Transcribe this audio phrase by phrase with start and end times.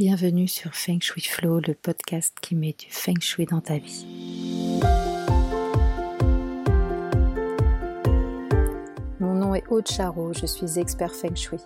[0.00, 4.06] Bienvenue sur Feng Shui Flow, le podcast qui met du Feng Shui dans ta vie.
[9.20, 11.60] Mon nom est Aude Charo, je suis expert Feng Shui.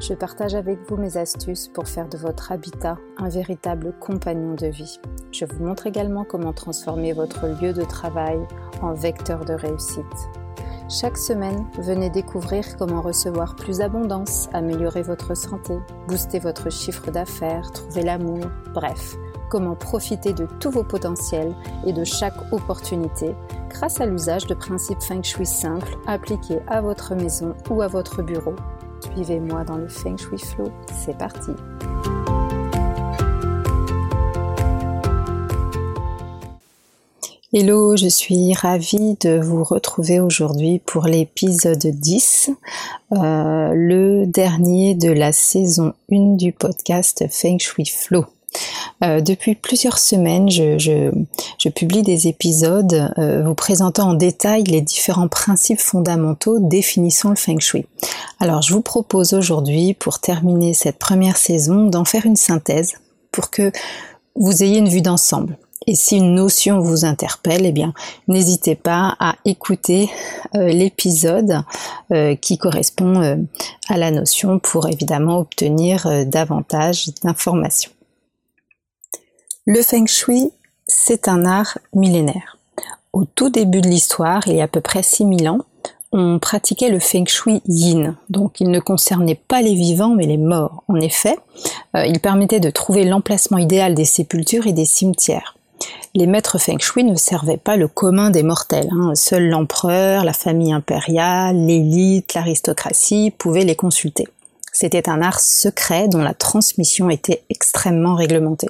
[0.00, 4.68] Je partage avec vous mes astuces pour faire de votre habitat un véritable compagnon de
[4.68, 4.98] vie.
[5.30, 8.38] Je vous montre également comment transformer votre lieu de travail
[8.80, 10.45] en vecteur de réussite.
[10.88, 15.76] Chaque semaine, venez découvrir comment recevoir plus d'abondance, améliorer votre santé,
[16.06, 19.16] booster votre chiffre d'affaires, trouver l'amour, bref,
[19.50, 23.34] comment profiter de tous vos potentiels et de chaque opportunité
[23.68, 28.22] grâce à l'usage de principes feng shui simples appliqués à votre maison ou à votre
[28.22, 28.54] bureau.
[29.12, 30.70] Suivez-moi dans le feng shui flow,
[31.04, 31.50] c'est parti.
[37.52, 42.50] Hello, je suis ravie de vous retrouver aujourd'hui pour l'épisode 10,
[43.12, 48.24] euh, le dernier de la saison 1 du podcast Feng Shui Flow.
[49.04, 51.12] Euh, depuis plusieurs semaines, je,
[51.68, 57.60] publie des épisodes euh, vous présentant en détail les différents principes fondamentaux définissant le feng
[57.60, 57.86] shui.
[58.40, 62.94] Alors, je vous propose aujourd'hui, pour terminer cette première saison, d'en faire une synthèse
[63.30, 63.70] pour que
[64.34, 65.56] vous ayez une vue d'ensemble.
[65.86, 67.92] Et si une notion vous interpelle, eh bien,
[68.28, 70.10] n'hésitez pas à écouter
[70.54, 71.62] euh, l'épisode
[72.12, 73.36] euh, qui correspond euh,
[73.88, 77.90] à la notion pour évidemment obtenir davantage d'informations.
[79.66, 80.50] Le feng shui,
[80.86, 82.56] c'est un art millénaire.
[83.12, 85.60] Au tout début de l'histoire, il y a à peu près 6000 ans,
[86.12, 88.16] on pratiquait le feng shui yin.
[88.30, 90.84] Donc il ne concernait pas les vivants mais les morts.
[90.88, 91.36] En effet,
[91.94, 95.55] il permettait de trouver l'emplacement idéal des sépultures et des cimetières
[96.16, 98.88] les maîtres feng shui ne servaient pas le commun des mortels.
[98.90, 99.14] Hein.
[99.14, 104.26] Seul l'empereur, la famille impériale, l'élite, l'aristocratie pouvaient les consulter.
[104.72, 108.68] C'était un art secret dont la transmission était extrêmement réglementée.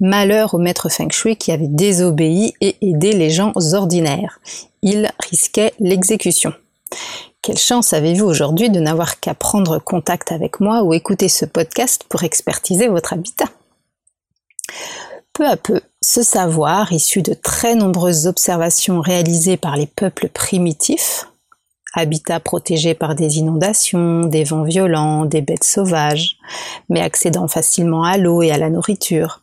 [0.00, 4.40] Malheur aux maîtres feng shui qui avaient désobéi et aidé les gens ordinaires.
[4.80, 6.54] Ils risquaient l'exécution.
[7.42, 12.04] Quelle chance avez-vous aujourd'hui de n'avoir qu'à prendre contact avec moi ou écouter ce podcast
[12.08, 13.48] pour expertiser votre habitat?
[15.34, 21.28] Peu à peu, ce savoir, issu de très nombreuses observations réalisées par les peuples primitifs,
[21.92, 26.38] habitats protégés par des inondations, des vents violents, des bêtes sauvages,
[26.88, 29.42] mais accédant facilement à l'eau et à la nourriture.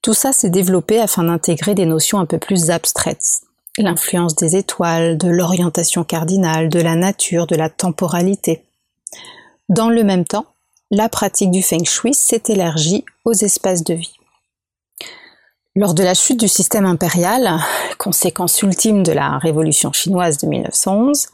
[0.00, 3.42] Tout ça s'est développé afin d'intégrer des notions un peu plus abstraites.
[3.76, 8.64] L'influence des étoiles, de l'orientation cardinale, de la nature, de la temporalité.
[9.68, 10.46] Dans le même temps,
[10.90, 14.16] la pratique du feng shui s'est élargie aux espaces de vie.
[15.78, 17.60] Lors de la chute du système impérial,
[17.98, 21.26] conséquence ultime de la révolution chinoise de 1911,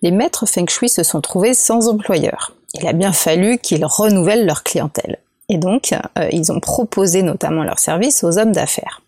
[0.00, 2.54] les maîtres feng shui se sont trouvés sans employeur.
[2.72, 5.18] Il a bien fallu qu'ils renouvellent leur clientèle.
[5.50, 9.02] Et donc, euh, ils ont proposé notamment leurs services aux hommes d'affaires.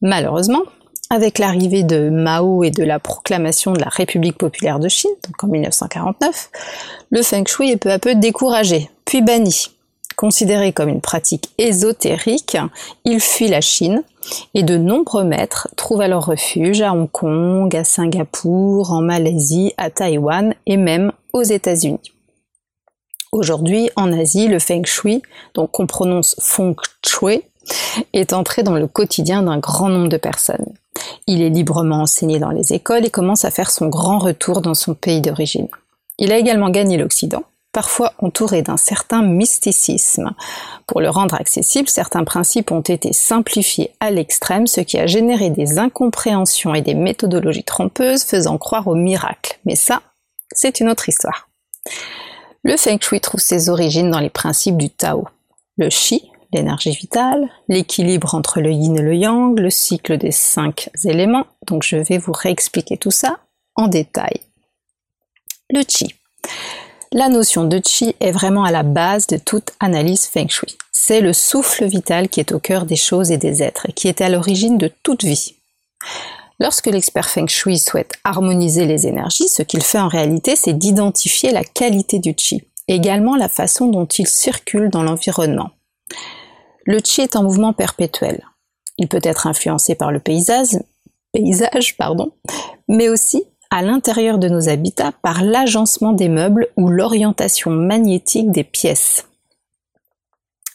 [0.00, 0.62] Malheureusement,
[1.10, 5.42] avec l'arrivée de Mao et de la proclamation de la République populaire de Chine, donc
[5.42, 6.50] en 1949,
[7.10, 9.75] le feng shui est peu à peu découragé, puis banni.
[10.16, 12.56] Considéré comme une pratique ésotérique,
[13.04, 14.02] il fuit la Chine
[14.54, 19.90] et de nombreux maîtres trouvent alors refuge à Hong Kong, à Singapour, en Malaisie, à
[19.90, 22.12] Taïwan et même aux États-Unis.
[23.30, 25.20] Aujourd'hui, en Asie, le feng shui,
[25.52, 26.74] donc qu'on prononce feng
[27.06, 27.42] shui,
[28.14, 30.72] est entré dans le quotidien d'un grand nombre de personnes.
[31.26, 34.74] Il est librement enseigné dans les écoles et commence à faire son grand retour dans
[34.74, 35.68] son pays d'origine.
[36.18, 37.42] Il a également gagné l'Occident
[37.76, 40.32] parfois entouré d'un certain mysticisme.
[40.86, 45.50] Pour le rendre accessible, certains principes ont été simplifiés à l'extrême, ce qui a généré
[45.50, 49.58] des incompréhensions et des méthodologies trompeuses faisant croire au miracle.
[49.66, 50.00] Mais ça,
[50.52, 51.50] c'est une autre histoire.
[52.62, 55.28] Le Feng Shui trouve ses origines dans les principes du Tao.
[55.76, 60.88] Le Qi, l'énergie vitale, l'équilibre entre le yin et le yang, le cycle des cinq
[61.04, 61.44] éléments.
[61.66, 63.36] Donc je vais vous réexpliquer tout ça
[63.74, 64.40] en détail.
[65.68, 66.14] Le Qi.
[67.12, 70.76] La notion de chi est vraiment à la base de toute analyse feng shui.
[70.92, 74.20] C'est le souffle vital qui est au cœur des choses et des êtres qui est
[74.20, 75.54] à l'origine de toute vie.
[76.58, 81.52] Lorsque l'expert feng shui souhaite harmoniser les énergies, ce qu'il fait en réalité, c'est d'identifier
[81.52, 85.70] la qualité du chi, également la façon dont il circule dans l'environnement.
[86.84, 88.42] Le chi est un mouvement perpétuel.
[88.98, 90.78] Il peut être influencé par le paysage,
[91.32, 92.32] paysage pardon,
[92.88, 98.64] mais aussi à l'intérieur de nos habitats par l'agencement des meubles ou l'orientation magnétique des
[98.64, 99.26] pièces.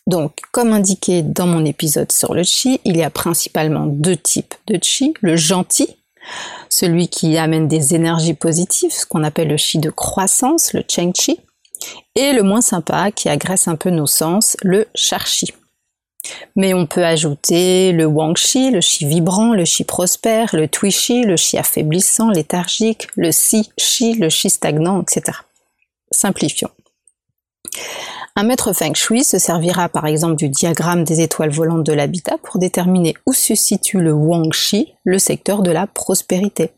[0.08, 4.56] Donc, comme indiqué dans mon épisode sur le chi, il y a principalement deux types
[4.68, 5.14] de chi.
[5.22, 5.96] Le gentil,
[6.70, 11.14] celui qui amène des énergies positives, ce qu'on appelle le chi de croissance, le cheng
[11.16, 11.40] chi,
[12.16, 15.54] et le moins sympa, qui agresse un peu nos sens, le char chi.
[16.56, 20.92] Mais on peut ajouter le Wang Shi, le Shi vibrant, le Shi prospère, le Tui
[20.92, 25.38] Shi, le Shi affaiblissant, léthargique, le Si Shi, le Shi stagnant, etc.
[26.12, 26.72] Simplifions.
[28.36, 32.38] Un maître feng shui se servira par exemple du diagramme des étoiles volantes de l'habitat
[32.42, 34.52] pour déterminer où se situe le Wang
[35.04, 36.72] le secteur de la prospérité.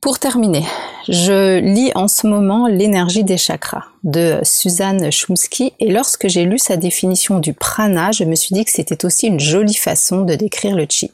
[0.00, 0.64] Pour terminer,
[1.08, 6.56] je lis en ce moment L'énergie des chakras de Suzanne Chomsky et lorsque j'ai lu
[6.56, 10.36] sa définition du prana, je me suis dit que c'était aussi une jolie façon de
[10.36, 11.10] décrire le chi.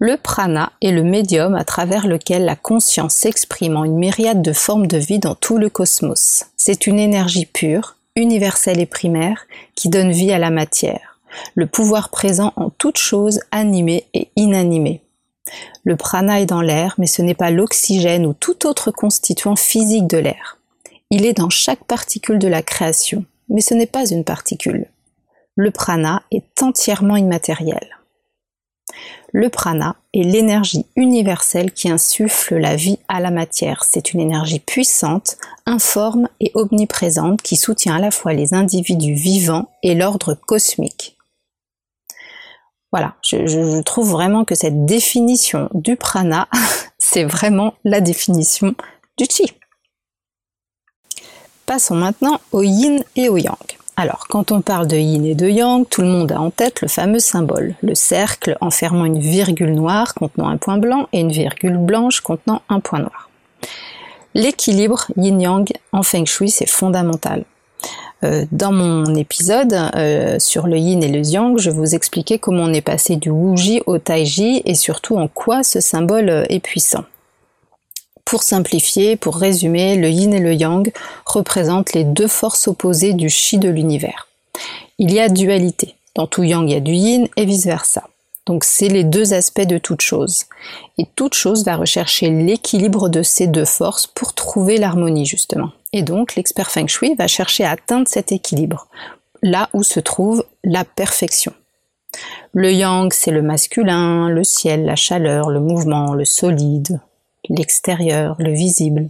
[0.00, 4.52] Le prana est le médium à travers lequel la conscience s'exprime en une myriade de
[4.52, 6.46] formes de vie dans tout le cosmos.
[6.56, 9.46] C'est une énergie pure, universelle et primaire
[9.76, 11.20] qui donne vie à la matière,
[11.54, 15.03] le pouvoir présent en toute chose animée et inanimée.
[15.84, 20.06] Le prana est dans l'air, mais ce n'est pas l'oxygène ou tout autre constituant physique
[20.06, 20.58] de l'air.
[21.10, 24.86] Il est dans chaque particule de la création, mais ce n'est pas une particule.
[25.56, 27.96] Le prana est entièrement immatériel.
[29.32, 33.84] Le prana est l'énergie universelle qui insuffle la vie à la matière.
[33.84, 35.36] C'est une énergie puissante,
[35.66, 41.16] informe et omniprésente qui soutient à la fois les individus vivants et l'ordre cosmique.
[42.94, 46.46] Voilà, je, trouve vraiment que cette définition du prana,
[46.98, 48.76] c'est vraiment la définition
[49.18, 49.52] du chi.
[51.66, 53.56] Passons maintenant au yin et au yang.
[53.96, 56.82] Alors, quand on parle de yin et de yang, tout le monde a en tête
[56.82, 61.32] le fameux symbole, le cercle enfermant une virgule noire contenant un point blanc et une
[61.32, 63.28] virgule blanche contenant un point noir.
[64.34, 67.44] L'équilibre yin-yang en feng shui, c'est fondamental.
[68.24, 72.64] Euh, dans mon épisode euh, sur le yin et le yang, je vous expliquais comment
[72.64, 76.60] on est passé du wuji au taiji et surtout en quoi ce symbole euh, est
[76.60, 77.04] puissant.
[78.24, 80.90] Pour simplifier, pour résumer, le yin et le yang
[81.26, 84.28] représentent les deux forces opposées du chi de l'univers.
[84.98, 85.94] Il y a dualité.
[86.14, 88.04] Dans tout yang, il y a du yin et vice-versa.
[88.46, 90.44] Donc c'est les deux aspects de toute chose.
[90.96, 95.70] Et toute chose va rechercher l'équilibre de ces deux forces pour trouver l'harmonie justement.
[95.96, 98.88] Et donc, l'expert feng shui va chercher à atteindre cet équilibre,
[99.42, 101.52] là où se trouve la perfection.
[102.52, 107.00] Le yang, c'est le masculin, le ciel, la chaleur, le mouvement, le solide,
[107.48, 109.08] l'extérieur, le visible.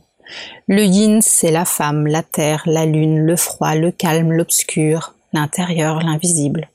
[0.69, 6.01] Le yin, c'est la femme, la terre, la lune, le froid, le calme, l'obscur, l'intérieur,
[6.01, 6.69] l'invisible.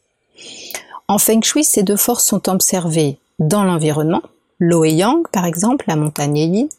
[1.07, 4.23] En feng shui, ces deux forces sont observées dans l'environnement,
[4.57, 6.69] l'eau et yang par exemple, la montagne et yin,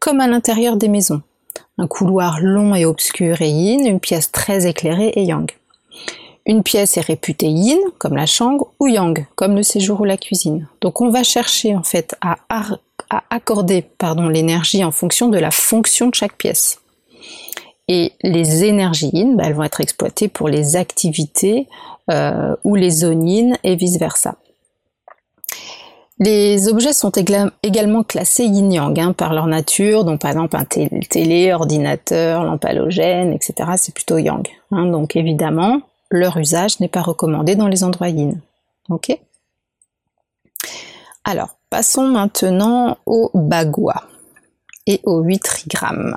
[0.00, 1.22] comme à l'intérieur des maisons,
[1.78, 5.50] un couloir long et obscur et yin, une pièce très éclairée et yang.
[6.46, 10.18] Une pièce est réputée yin, comme la chambre, ou yang, comme le séjour ou la
[10.18, 10.68] cuisine.
[10.82, 12.36] Donc on va chercher en fait à,
[13.30, 13.86] accorder
[14.30, 16.80] l'énergie en fonction de la fonction de chaque pièce.
[17.88, 21.68] Et les énergies yin, bah, elles vont être exploitées pour les activités
[22.10, 24.36] euh, ou les zones yin et vice-versa.
[26.20, 31.52] Les objets sont également classés yin-yang hein, par leur nature, donc par exemple un télé,
[31.52, 33.70] ordinateur, lampe halogène, etc.
[33.76, 34.46] C'est plutôt yang.
[34.70, 34.86] Hein.
[34.86, 35.80] donc évidemment,
[36.10, 38.40] leur usage n'est pas recommandé dans les endroits yin.
[38.90, 39.18] Ok?
[41.24, 44.04] Alors, passons maintenant au bagua
[44.86, 46.16] et au 8 trigrammes.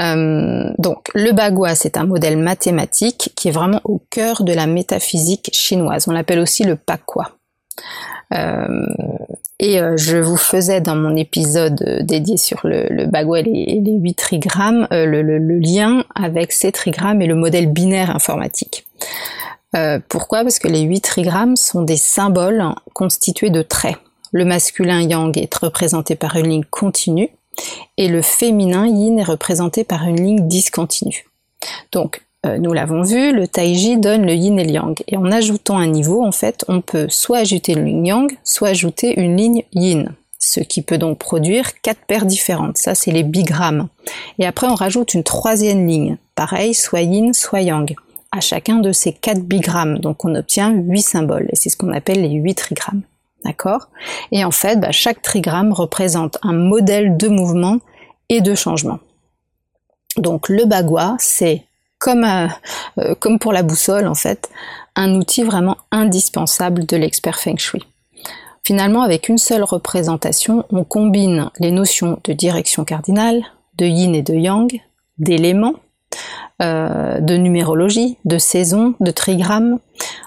[0.00, 4.66] Euh, donc, le bagua, c'est un modèle mathématique qui est vraiment au cœur de la
[4.66, 6.06] métaphysique chinoise.
[6.08, 7.32] On l'appelle aussi le pakwa.
[8.34, 8.86] Euh,
[9.58, 13.04] et euh, je vous faisais dans mon épisode dédié sur le, le
[13.46, 18.86] et les, 8 trigrammes euh, le, lien avec ces trigrammes et le modèle binaire informatique.
[20.08, 20.42] pourquoi?
[20.42, 23.96] Parce que les 8 trigrammes sont des symboles constitués de traits.
[24.32, 27.30] Le masculin yang est représenté par une ligne continue
[27.96, 31.26] et le féminin yin est représenté par une ligne discontinue.
[31.92, 32.25] Donc euh,
[32.58, 35.02] nous l'avons vu, le taiji donne le yin et le yang.
[35.08, 39.18] Et en ajoutant un niveau, en fait, on peut soit ajouter ligne yang, soit ajouter
[39.20, 40.14] une ligne yin.
[40.38, 42.76] Ce qui peut donc produire quatre paires différentes.
[42.76, 43.88] Ça, c'est les bigrammes.
[44.38, 46.18] Et après, on rajoute une troisième ligne.
[46.34, 47.94] Pareil, soit yin, soit yang.
[48.32, 49.98] À chacun de ces quatre bigrammes.
[49.98, 51.48] Donc, on obtient huit symboles.
[51.50, 53.02] Et c'est ce qu'on appelle les huit trigrammes.
[53.44, 53.88] D'accord?
[54.30, 57.78] Et en fait, bah, chaque trigramme représente un modèle de mouvement
[58.28, 58.98] et de changement.
[60.16, 61.64] Donc, le bagua, c'est
[61.98, 62.48] comme, euh,
[62.98, 64.50] euh, comme pour la boussole en fait,
[64.94, 67.82] un outil vraiment indispensable de l'expert feng shui.
[68.64, 73.44] Finalement, avec une seule représentation, on combine les notions de direction cardinale,
[73.78, 74.80] de yin et de yang,
[75.18, 75.74] d'éléments,
[76.62, 79.78] euh, de numérologie, de saison, de trigramme.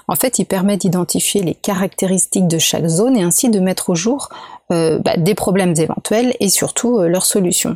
[0.07, 3.95] En fait, il permet d'identifier les caractéristiques de chaque zone et ainsi de mettre au
[3.95, 4.29] jour
[4.69, 7.75] bah, des problèmes éventuels et surtout leurs solutions.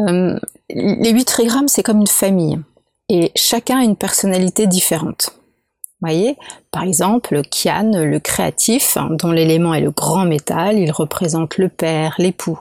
[0.00, 0.38] Euh,
[0.70, 2.58] les huit trigrammes, c'est comme une famille.
[3.08, 5.34] Et chacun a une personnalité différente.
[6.00, 6.38] Voyez,
[6.70, 12.14] par exemple, Kian, le créatif, dont l'élément est le grand métal, il représente le père,
[12.18, 12.58] l'époux.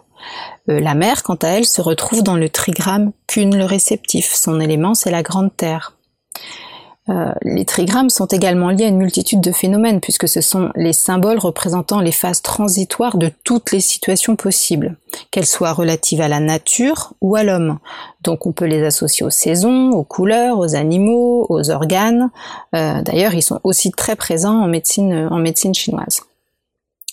[0.69, 4.33] Euh, la mère, quant à elle, se retrouve dans le trigramme Kun, le réceptif.
[4.33, 5.95] Son élément, c'est la grande terre.
[7.09, 10.93] Euh, les trigrammes sont également liés à une multitude de phénomènes puisque ce sont les
[10.93, 14.95] symboles représentant les phases transitoires de toutes les situations possibles,
[15.31, 17.79] qu'elles soient relatives à la nature ou à l'homme.
[18.21, 22.29] Donc on peut les associer aux saisons, aux couleurs, aux animaux, aux organes.
[22.75, 26.21] Euh, d'ailleurs, ils sont aussi très présents en médecine, en médecine chinoise.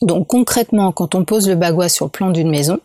[0.03, 2.81] Donc concrètement, quand on pose le bagua sur le plan d'une maison,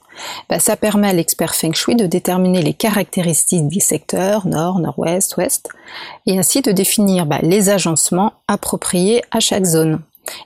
[0.50, 5.36] bah, ça permet à l'expert Feng Shui de déterminer les caractéristiques des secteurs, nord, nord-ouest,
[5.36, 5.68] ouest,
[6.26, 10.00] et ainsi de définir bah, les agencements appropriés à chaque zone.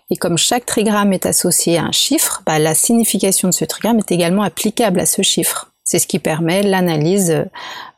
[0.09, 3.99] Et comme chaque trigramme est associé à un chiffre, bah, la signification de ce trigramme
[3.99, 5.71] est également applicable à ce chiffre.
[5.83, 7.45] C'est ce qui permet l'analyse euh,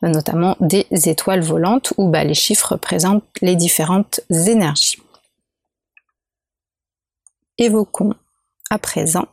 [0.01, 4.97] notamment des étoiles volantes où les chiffres représentent les différentes énergies.
[7.57, 8.13] Évoquons
[8.69, 9.25] à présent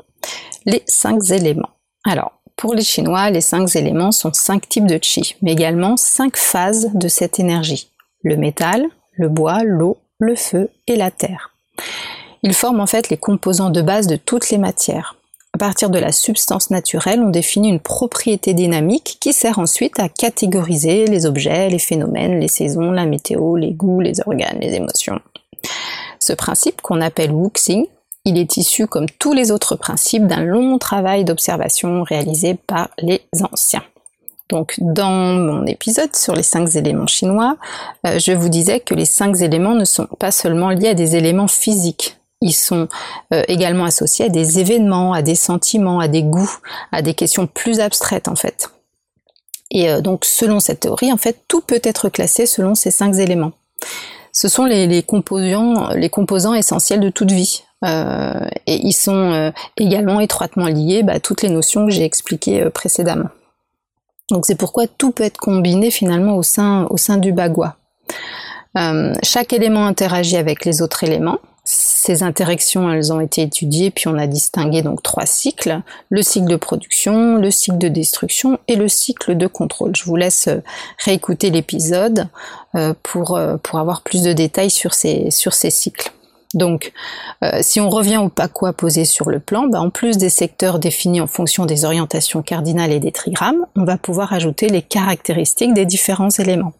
[0.66, 1.70] les cinq éléments.
[2.04, 6.36] Alors, pour les Chinois, les cinq éléments sont cinq types de chi, mais également cinq
[6.36, 7.90] phases de cette énergie.
[8.22, 11.54] Le métal, le bois, l'eau, le feu et la terre.
[12.42, 15.16] Ils forment en fait les composants de base de toutes les matières.
[15.54, 20.08] À partir de la substance naturelle, on définit une propriété dynamique qui sert ensuite à
[20.08, 25.20] catégoriser les objets, les phénomènes, les saisons, la météo, les goûts, les organes, les émotions.
[26.18, 27.86] Ce principe, qu'on appelle wuxing,
[28.24, 33.22] il est issu, comme tous les autres principes, d'un long travail d'observation réalisé par les
[33.52, 33.84] anciens.
[34.50, 37.56] Donc, dans mon épisode sur les cinq éléments chinois,
[38.06, 41.16] euh, je vous disais que les cinq éléments ne sont pas seulement liés à des
[41.16, 42.18] éléments physiques.
[42.40, 42.88] Ils sont
[43.32, 46.58] euh, également associés à des événements, à des sentiments, à des goûts,
[46.92, 48.70] à des questions plus abstraites en fait.
[49.70, 53.18] Et euh, donc, selon cette théorie, en fait, tout peut être classé selon ces cinq
[53.18, 53.52] éléments.
[54.32, 57.62] Ce sont les composants, les composants essentiels de toute vie.
[57.84, 62.04] Euh, et ils sont euh, également étroitement liés bah, à toutes les notions que j'ai
[62.04, 63.28] expliquées euh, précédemment.
[64.30, 66.86] Donc c'est pourquoi tout peut être combiné finalement au sein,
[67.18, 67.76] du bagua.
[69.22, 71.40] chaque élément interagit avec les autres éléments.
[71.66, 76.48] Ces interactions, elles ont été étudiées, puis on a distingué donc trois cycles le cycle
[76.48, 79.94] de production, le cycle de destruction et le cycle de contrôle.
[79.94, 80.48] Je vous laisse
[81.04, 82.28] réécouter l'épisode
[83.02, 85.30] pour, avoir plus de détails sur ces
[85.70, 86.12] cycles.
[86.54, 86.92] Donc,
[87.42, 90.78] euh, si on revient au quoi posé sur le plan, bah, en plus des secteurs
[90.78, 95.75] définis en fonction des orientations cardinales et des trigrammes, on va pouvoir ajouter les caractéristiques
[95.75, 96.73] des différents éléments.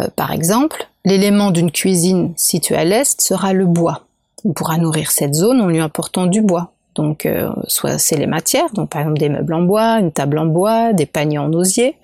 [0.00, 4.06] Euh, par exemple, l'élément d'une cuisine située à l'est sera le bois.
[4.44, 6.72] On pourra nourrir cette zone en lui apportant du bois.
[6.94, 10.38] Donc, euh, soit c'est les matières, donc par exemple des meubles en bois, une table
[10.38, 11.96] en bois, des paniers en osier,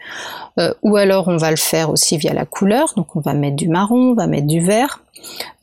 [0.83, 3.69] ou alors on va le faire aussi via la couleur, donc on va mettre du
[3.69, 5.03] marron, on va mettre du vert,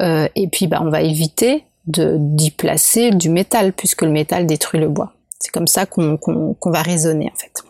[0.02, 4.80] euh, et puis bah, on va éviter d'y placer du métal, puisque le métal détruit
[4.80, 5.14] le bois.
[5.40, 6.18] C'est comme ça qu'on
[6.66, 7.64] va raisonner en fait.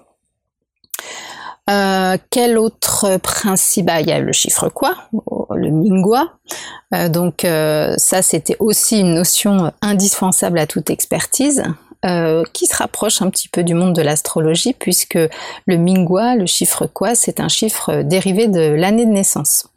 [1.70, 3.86] Euh, quel autre principe?
[3.86, 4.96] Bah, Il y a le chiffre quoi,
[5.56, 6.34] le mingua.
[6.94, 7.42] Euh, donc
[7.98, 11.64] ça, c'était aussi une notion indispensable à toute expertise.
[12.06, 15.18] Euh, qui se rapproche un petit peu du monde de l'astrologie, puisque
[15.66, 19.70] le Mingwa, le chiffre quoi, c'est un chiffre dérivé de l'année de naissance.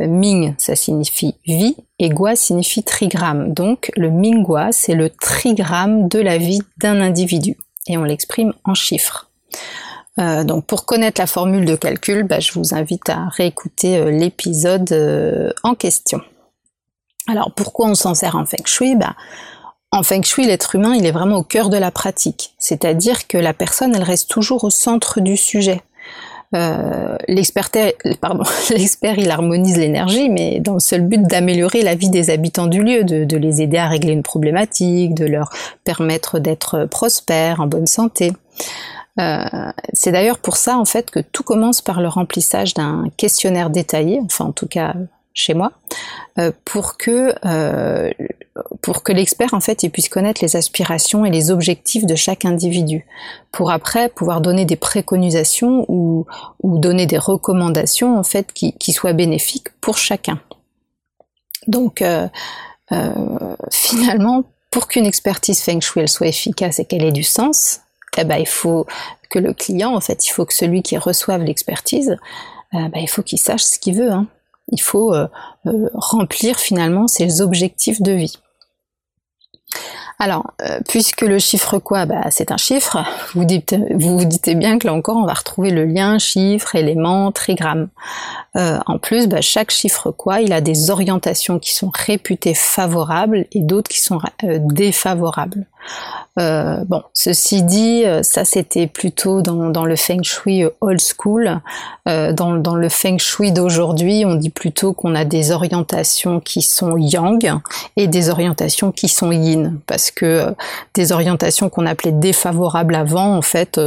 [0.00, 3.52] Euh, Ming, ça signifie vie, et Gua signifie trigramme.
[3.54, 8.74] Donc le Mingwa, c'est le trigramme de la vie d'un individu, et on l'exprime en
[8.74, 9.30] chiffres.
[10.18, 15.54] Euh, donc pour connaître la formule de calcul, bah, je vous invite à réécouter l'épisode
[15.62, 16.20] en question.
[17.28, 18.96] Alors pourquoi on s'en sert en Feng Shui?
[18.96, 19.14] Bah,
[19.90, 22.54] en Feng Shui, l'être humain, il est vraiment au cœur de la pratique.
[22.58, 25.80] C'est-à-dire que la personne, elle reste toujours au centre du sujet.
[26.54, 32.66] Euh, l'expert, il harmonise l'énergie, mais dans le seul but d'améliorer la vie des habitants
[32.66, 35.50] du lieu, de, les aider à régler une problématique, de leur
[35.84, 38.32] permettre d'être prospères, en bonne santé.
[39.18, 43.70] Euh, c'est d'ailleurs pour ça en fait que tout commence par le remplissage d'un questionnaire
[43.70, 44.94] détaillé, enfin en tout cas
[45.34, 45.72] chez moi,
[46.38, 48.10] euh, pour que euh,
[48.80, 52.44] pour que l'expert en fait il puisse connaître les aspirations et les objectifs de chaque
[52.44, 53.06] individu,
[53.50, 56.26] pour après pouvoir donner des préconisations ou,
[56.62, 60.40] donner des recommandations en fait qui, qui soient bénéfiques pour chacun.
[61.66, 62.04] Donc
[63.70, 67.80] finalement, pour qu'une expertise Feng Shui elle soit efficace et qu'elle ait du sens,
[68.20, 68.86] eh ben, il faut
[69.30, 72.16] que le client, en fait, il faut que celui qui reçoive l'expertise,
[72.72, 74.10] ben, il faut qu'il sache ce qu'il veut.
[74.10, 74.26] Hein.
[74.70, 75.26] Il faut euh,
[75.66, 78.38] euh, remplir finalement ses objectifs de vie.
[80.20, 84.88] Alors, euh, puisque le chiffre quoi bah, C'est un chiffre, vous, dites, dites bien que
[84.88, 87.88] là encore, on va retrouver le lien chiffre, élément, trigramme.
[88.56, 93.46] Euh, en plus, bah, chaque chiffre quoi, il a des orientations qui sont réputées favorables
[93.52, 95.66] et d'autres qui sont euh, défavorables.
[96.38, 101.60] Euh, bon, ceci dit, euh, ça c'était plutôt dans, le feng shui euh, old school.
[102.06, 107.60] Dans, le feng shui d'aujourd'hui, on dit plutôt qu'on a des orientations qui sont yang
[107.96, 110.54] et des orientations qui sont yin, parce que
[110.94, 113.78] des orientations qu'on appelait défavorables avant, en fait,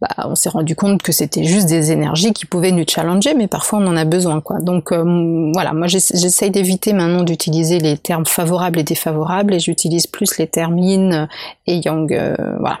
[0.00, 3.46] bah, on s'est rendu compte que c'était juste des énergies qui pouvaient nous challenger, mais
[3.46, 4.42] parfois on en a besoin.
[4.60, 10.36] Donc voilà, moi j'essaye d'éviter maintenant d'utiliser les termes favorables et défavorables, et j'utilise plus
[10.38, 11.21] les termes yin
[11.66, 12.12] et yang.
[12.12, 12.78] Euh, voilà.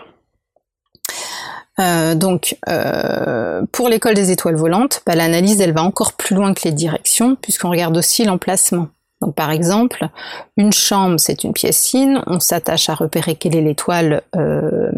[1.80, 6.52] Euh, donc, euh, pour l'école des étoiles volantes, bah, l'analyse elle va encore plus loin
[6.54, 8.88] que les directions, puisqu'on regarde aussi l'emplacement.
[9.20, 10.08] Donc, par exemple,
[10.56, 14.90] une chambre c'est une pièce yin, on s'attache à repérer quelle est l'étoile euh,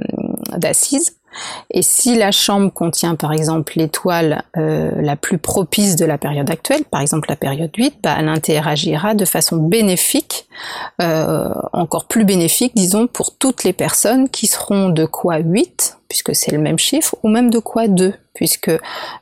[0.57, 1.17] d'assise.
[1.71, 6.51] Et si la chambre contient par exemple l'étoile euh, la plus propice de la période
[6.51, 10.49] actuelle, par exemple la période 8, bah, elle interagira de façon bénéfique,
[11.03, 16.35] euh, encore plus bénéfique disons, pour toutes les personnes qui seront de quoi 8, puisque
[16.35, 18.79] c'est le même chiffre, ou même de quoi 2, puisque euh,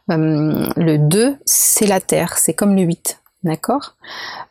[0.09, 3.19] le 2 c'est la Terre, c'est comme le 8.
[3.45, 3.97] D'accord?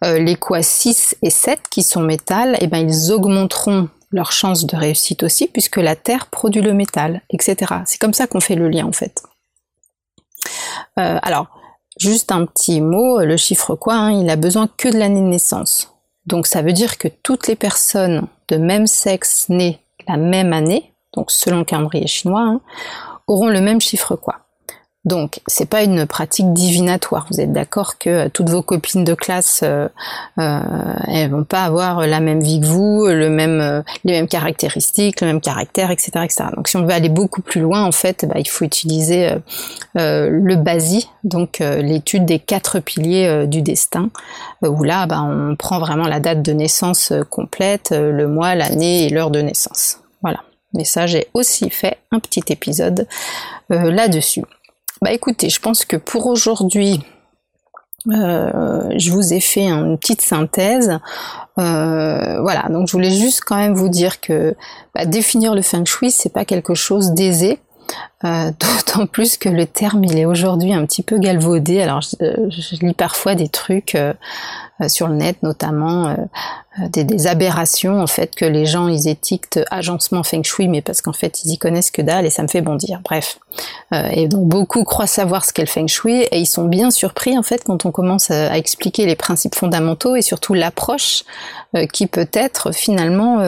[0.01, 4.75] Les quoi 6 et 7 qui sont métal, eh ben, ils augmenteront leur chance de
[4.75, 7.75] réussite aussi, puisque la Terre produit le métal, etc.
[7.85, 9.23] C'est comme ça qu'on fait le lien en fait.
[10.99, 11.47] Euh, alors,
[11.97, 15.27] juste un petit mot, le chiffre quoi, hein, il a besoin que de l'année de
[15.27, 15.93] naissance.
[16.25, 20.93] Donc ça veut dire que toutes les personnes de même sexe nées la même année,
[21.13, 22.61] donc selon le calendrier chinois, hein,
[23.27, 24.39] auront le même chiffre quoi.
[25.03, 27.25] Donc, c'est pas une pratique divinatoire.
[27.31, 29.87] Vous êtes d'accord que euh, toutes vos copines de classe, euh,
[30.37, 30.61] euh,
[31.07, 35.41] elles vont pas avoir la même vie que vous, euh, les mêmes caractéristiques, le même
[35.41, 36.43] caractère, etc., etc.
[36.55, 39.29] Donc, si on veut aller beaucoup plus loin, en fait, bah, il faut utiliser
[39.95, 44.09] le BASI, donc l'étude des quatre piliers du destin,
[44.61, 49.09] où là, bah, on prend vraiment la date de naissance complète, le mois, l'année et
[49.09, 49.99] l'heure de naissance.
[50.21, 50.41] Voilà.
[50.73, 53.07] Mais ça, j'ai aussi fait un petit épisode
[53.69, 54.43] là-dessus.
[55.03, 57.01] Bah écoutez, je pense que pour aujourd'hui,
[58.11, 60.99] euh, je vous ai fait une petite synthèse.
[61.57, 64.55] Euh, voilà, donc je voulais juste quand même vous dire que
[64.93, 67.57] bah, définir le feng shui, c'est pas quelque chose d'aisé.
[68.25, 71.81] Euh, d'autant plus que le terme il est aujourd'hui un petit peu galvaudé.
[71.81, 72.15] Alors je,
[72.49, 74.13] je lis parfois des trucs euh,
[74.87, 76.15] sur le net, notamment
[76.89, 81.01] des, des, aberrations en fait que les gens ils étiquetent agencement feng shui, mais parce
[81.01, 83.01] qu'en fait ils y connaissent que dalle et ça me fait bondir.
[83.03, 83.39] Bref,
[83.91, 87.37] et donc beaucoup croient savoir ce qu'est le feng shui et ils sont bien surpris
[87.37, 91.23] en fait quand on commence à, à expliquer les principes fondamentaux et surtout l'approche
[91.93, 93.39] qui peut être finalement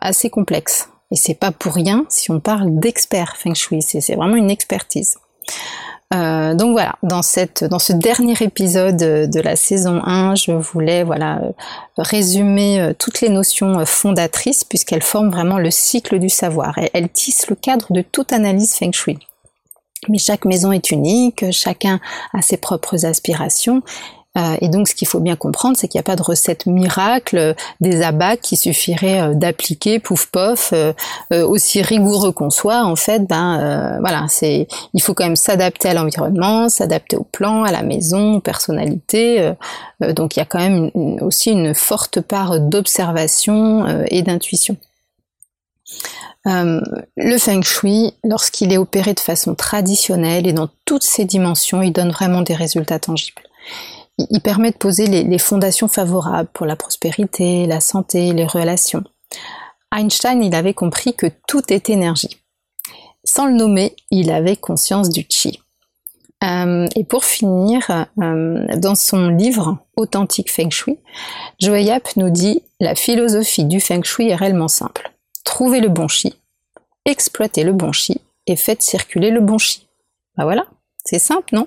[0.00, 0.88] assez complexe.
[1.10, 5.16] Et c'est pas pour rien si on parle d'expert feng shui, c'est vraiment une expertise.
[6.14, 11.04] Euh, donc voilà, dans, cette, dans ce dernier épisode de la saison 1, je voulais
[11.04, 11.42] voilà,
[11.98, 16.78] résumer euh, toutes les notions euh, fondatrices puisqu'elles forment vraiment le cycle du savoir.
[16.78, 19.18] Et elles tissent le cadre de toute analyse feng shui.
[20.08, 22.00] Mais chaque maison est unique, chacun
[22.32, 24.17] a ses propres aspirations euh,
[24.60, 27.38] et donc, ce qu'il faut bien comprendre, c'est qu'il n'y a pas de recette miracle
[27.38, 30.72] euh, des abats qui suffirait euh, d'appliquer, pouf pof,
[31.30, 32.84] aussi rigoureux qu'on soit.
[32.84, 37.64] En fait, ben voilà, c'est, il faut quand même s'adapter à l'environnement, s'adapter au plan,
[37.64, 39.52] à la maison, aux personnalités.
[40.00, 44.76] donc, il y a quand même aussi une forte part d'observation et d'intuition.
[46.44, 51.92] le feng shui, lorsqu'il est opéré de façon traditionnelle et dans toutes ses dimensions, il
[51.92, 53.42] donne vraiment des résultats tangibles
[54.18, 59.04] il permet de poser les, fondations favorables pour la prospérité, la santé, les relations.
[59.94, 62.42] Einstein, il avait compris que tout est énergie.
[63.24, 65.60] Sans le nommer, il avait conscience du chi.
[66.44, 70.98] Euh, et pour finir, euh, dans son livre Authentique Feng Shui,
[71.58, 75.12] Joe Yap nous dit la philosophie du Feng Shui est réellement simple.
[75.44, 76.34] Trouvez le bon chi,
[77.04, 79.88] exploitez le bon chi et faites circuler le bon chi.
[80.36, 80.66] Ben voilà,
[81.04, 81.66] c'est simple, non?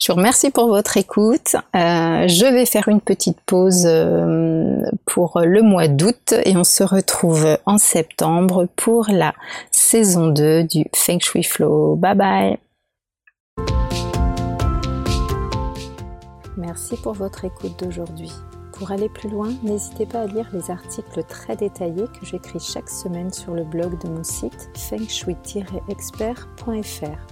[0.00, 1.54] Je vous remercie pour votre écoute.
[1.76, 6.82] Euh, je vais faire une petite pause euh, pour le mois d'août et on se
[6.82, 9.34] retrouve en septembre pour la
[9.70, 11.96] saison 2 du Feng Shui Flow.
[11.96, 12.58] Bye bye
[16.56, 18.32] Merci pour votre écoute d'aujourd'hui.
[18.72, 22.88] Pour aller plus loin, n'hésitez pas à lire les articles très détaillés que j'écris chaque
[22.88, 27.31] semaine sur le blog de mon site fengshui-expert.fr.